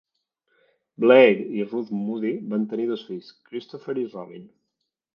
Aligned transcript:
Blair 1.05 1.35
i 1.59 1.67
Ruth 1.67 1.93
Moody 1.99 2.33
van 2.57 2.67
tenir 2.75 2.91
dos 2.95 3.07
fills, 3.13 3.31
Christopher 3.53 4.01
i 4.07 4.11
Robin. 4.19 4.53